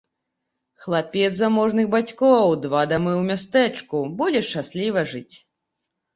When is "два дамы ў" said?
2.65-3.23